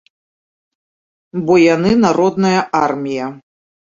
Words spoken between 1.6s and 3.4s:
яны народная армія.